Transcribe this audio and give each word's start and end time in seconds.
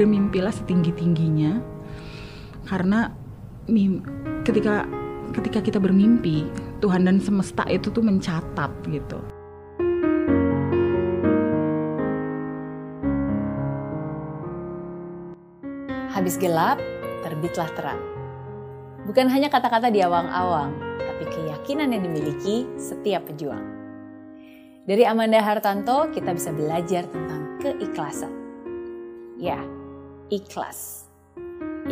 bermimpilah 0.00 0.56
setinggi-tingginya 0.56 1.60
karena 2.64 3.12
mim 3.68 4.00
ketika 4.40 4.88
ketika 5.36 5.60
kita 5.60 5.76
bermimpi 5.76 6.48
Tuhan 6.80 7.04
dan 7.04 7.20
semesta 7.20 7.68
itu 7.68 7.92
tuh 7.92 8.00
mencatat 8.00 8.72
gitu. 8.88 9.20
Habis 16.08 16.40
gelap, 16.40 16.80
terbitlah 17.20 17.68
terang. 17.76 18.00
Bukan 19.04 19.28
hanya 19.28 19.52
kata-kata 19.52 19.92
di 19.92 20.00
awang-awang, 20.00 20.72
tapi 21.04 21.28
keyakinan 21.28 21.92
yang 21.92 22.00
dimiliki 22.08 22.64
setiap 22.80 23.28
pejuang. 23.28 23.60
Dari 24.88 25.04
Amanda 25.04 25.44
Hartanto, 25.44 26.08
kita 26.16 26.32
bisa 26.32 26.48
belajar 26.48 27.04
tentang 27.12 27.60
keikhlasan. 27.60 28.32
Ya, 29.36 29.60
ikhlas. 30.32 31.12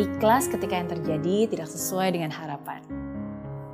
Ikhlas 0.01 0.49
ketika 0.49 0.81
yang 0.81 0.89
terjadi 0.89 1.45
tidak 1.45 1.69
sesuai 1.69 2.17
dengan 2.17 2.33
harapan. 2.33 2.81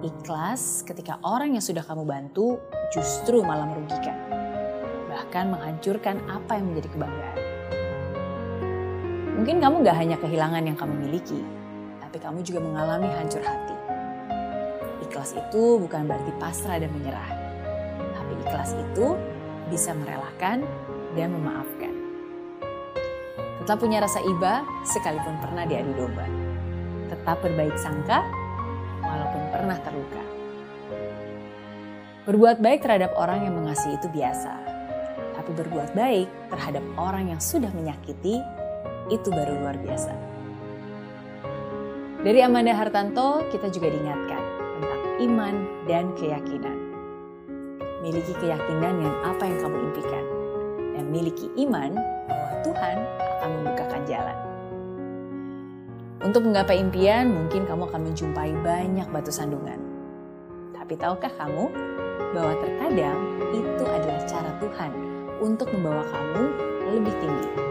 Ikhlas 0.03 0.83
ketika 0.83 1.23
orang 1.23 1.55
yang 1.55 1.63
sudah 1.63 1.87
kamu 1.87 2.03
bantu 2.03 2.59
justru 2.91 3.47
malah 3.47 3.71
merugikan. 3.71 4.19
Bahkan 5.07 5.55
menghancurkan 5.55 6.19
apa 6.27 6.59
yang 6.59 6.75
menjadi 6.75 6.89
kebanggaan. 6.99 7.39
Mungkin 9.39 9.57
kamu 9.63 9.87
gak 9.87 9.97
hanya 10.03 10.17
kehilangan 10.19 10.63
yang 10.67 10.75
kamu 10.75 10.95
miliki, 10.99 11.39
tapi 12.03 12.19
kamu 12.19 12.43
juga 12.43 12.59
mengalami 12.59 13.07
hancur 13.15 13.47
hati. 13.47 13.77
Ikhlas 15.07 15.39
itu 15.39 15.79
bukan 15.79 16.11
berarti 16.11 16.35
pasrah 16.43 16.83
dan 16.83 16.91
menyerah. 16.91 17.31
Tapi 18.19 18.33
ikhlas 18.43 18.75
itu 18.75 19.15
bisa 19.71 19.95
merelakan 19.95 20.67
dan 21.15 21.31
memaafkan. 21.31 21.96
Tetap 23.67 23.83
punya 23.83 23.99
rasa 23.99 24.23
iba 24.23 24.63
sekalipun 24.87 25.43
pernah 25.43 25.67
diadu 25.67 25.91
domba. 25.99 26.23
Tetap 27.11 27.43
berbaik 27.43 27.75
sangka 27.75 28.23
walaupun 29.03 29.43
pernah 29.51 29.75
terluka. 29.83 30.23
Berbuat 32.31 32.63
baik 32.63 32.87
terhadap 32.87 33.11
orang 33.19 33.43
yang 33.43 33.59
mengasihi 33.59 33.99
itu 33.99 34.07
biasa. 34.15 34.55
Tapi 35.35 35.51
berbuat 35.51 35.99
baik 35.99 36.31
terhadap 36.55 36.87
orang 36.95 37.35
yang 37.35 37.43
sudah 37.43 37.67
menyakiti 37.75 38.39
itu 39.11 39.29
baru 39.35 39.59
luar 39.59 39.75
biasa. 39.83 40.15
Dari 42.23 42.39
Amanda 42.47 42.71
Hartanto, 42.71 43.51
kita 43.51 43.67
juga 43.75 43.91
diingatkan 43.91 44.43
tentang 44.79 45.03
iman 45.27 45.55
dan 45.91 46.15
keyakinan. 46.15 46.79
Miliki 47.99 48.31
keyakinan 48.39 48.95
yang 49.03 49.15
apa 49.27 49.43
yang 49.43 49.59
kamu 49.59 49.91
impikan, 49.91 50.25
dan 50.95 51.05
miliki 51.11 51.51
iman 51.67 51.99
bahwa 52.31 52.63
Tuhan 52.63 52.99
akan 53.47 53.63
membukakan 53.63 54.03
jalan. 54.11 54.39
Untuk 56.27 56.43
menggapai 56.43 56.83
impian, 56.83 57.31
mungkin 57.31 57.63
kamu 57.71 57.87
akan 57.87 58.01
menjumpai 58.11 58.51
banyak 58.67 59.07
batu 59.15 59.31
sandungan. 59.31 59.79
Tapi 60.75 60.99
tahukah 60.99 61.31
kamu 61.39 61.71
bahwa 62.35 62.53
terkadang 62.59 63.19
itu 63.55 63.85
adalah 63.87 64.21
cara 64.27 64.51
Tuhan 64.59 64.91
untuk 65.39 65.71
membawa 65.71 66.03
kamu 66.11 66.43
lebih 66.91 67.15
tinggi 67.23 67.67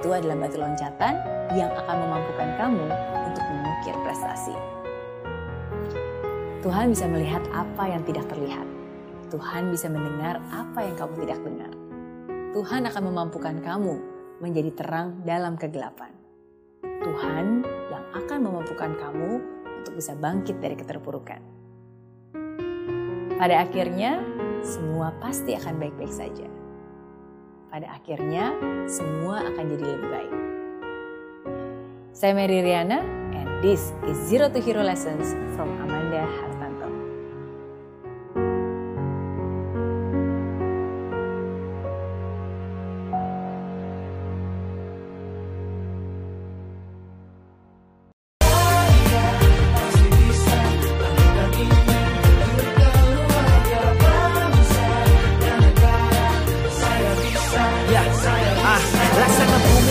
itu 0.00 0.08
adalah 0.08 0.32
batu 0.32 0.56
loncatan 0.56 1.14
yang 1.52 1.68
akan 1.76 1.96
memampukan 2.08 2.48
kamu 2.56 2.88
untuk 3.20 3.44
mengukir 3.52 3.94
prestasi. 4.00 4.56
Tuhan 6.64 6.96
bisa 6.96 7.04
melihat 7.04 7.44
apa 7.52 7.84
yang 7.84 8.00
tidak 8.08 8.24
terlihat. 8.32 8.64
Tuhan 9.28 9.68
bisa 9.68 9.92
mendengar 9.92 10.40
apa 10.48 10.88
yang 10.88 10.96
kamu 10.96 11.14
tidak 11.28 11.38
dengar. 11.44 11.72
Tuhan 12.56 12.88
akan 12.88 13.02
memampukan 13.12 13.56
kamu 13.60 14.00
menjadi 14.40 14.72
terang 14.74 15.20
dalam 15.22 15.54
kegelapan. 15.60 16.10
Tuhan 16.82 17.64
yang 17.92 18.04
akan 18.16 18.38
memampukan 18.40 18.92
kamu 18.96 19.30
untuk 19.84 19.92
bisa 19.96 20.16
bangkit 20.16 20.60
dari 20.60 20.76
keterpurukan. 20.76 21.40
Pada 23.40 23.64
akhirnya, 23.64 24.20
semua 24.60 25.16
pasti 25.20 25.56
akan 25.56 25.80
baik-baik 25.80 26.12
saja 26.12 26.48
pada 27.70 27.86
akhirnya 27.94 28.50
semua 28.90 29.46
akan 29.46 29.64
jadi 29.70 29.84
lebih 29.94 30.10
baik. 30.10 30.32
Saya 32.10 32.34
Mary 32.34 32.60
Riana, 32.60 33.00
and 33.32 33.48
this 33.62 33.94
is 34.10 34.18
Zero 34.26 34.50
to 34.50 34.58
Hero 34.58 34.82
Lessons 34.82 35.38
from 35.54 35.70
Amanda 35.78 35.89